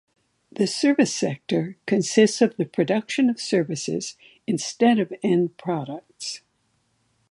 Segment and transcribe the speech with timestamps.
[0.51, 6.41] The service sector consists of the production of services instead of end products.